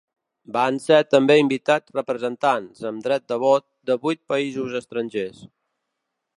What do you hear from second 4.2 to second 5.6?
països estrangers.